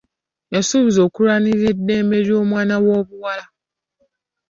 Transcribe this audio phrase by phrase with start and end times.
[0.53, 3.45] Yasuubiza okulwanirira eddembe ly'omwana w'obuwala.